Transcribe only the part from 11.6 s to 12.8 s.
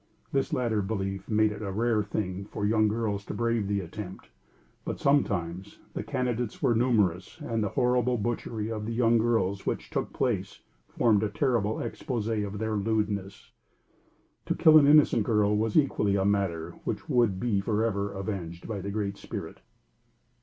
exposé of their